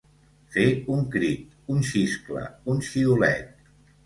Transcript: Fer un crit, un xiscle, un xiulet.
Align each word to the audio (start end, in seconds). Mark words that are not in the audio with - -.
Fer 0.53 0.63
un 0.93 1.03
crit, 1.15 1.43
un 1.75 1.83
xiscle, 1.91 2.47
un 2.75 2.83
xiulet. 2.89 3.55